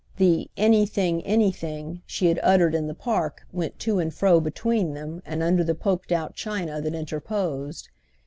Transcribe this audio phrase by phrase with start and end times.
[0.17, 5.21] The "anything, anything" she had uttered in the Park went to and fro between them
[5.27, 7.87] and under the poked out china that interposed.